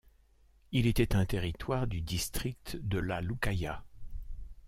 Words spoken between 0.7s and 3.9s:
Il était un territoire du District de la Lukaya.